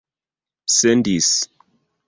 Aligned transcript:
sendis 0.77 1.31